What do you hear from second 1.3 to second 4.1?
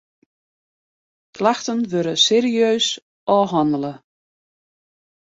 Klachten wurde serieus ôfhannele.